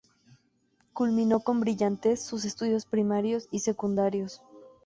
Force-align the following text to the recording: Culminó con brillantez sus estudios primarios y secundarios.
Culminó 0.93 1.41
con 1.41 1.59
brillantez 1.59 2.19
sus 2.23 2.43
estudios 2.45 2.87
primarios 2.87 3.47
y 3.51 3.59
secundarios. 3.59 4.41